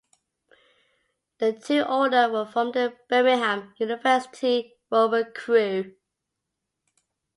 The 1.37 1.53
two 1.53 1.83
older 1.87 2.27
were 2.27 2.47
from 2.47 2.71
the 2.71 2.97
Birmingham 3.07 3.75
University 3.77 4.73
Rover 4.89 5.25
Crew. 5.25 5.95